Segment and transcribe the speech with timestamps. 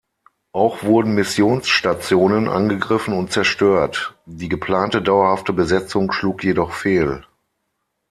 [0.51, 7.23] Auch wurden Missionsstationen angegriffen und zerstört, die geplante dauerhafte Besetzung schlug jedoch fehl.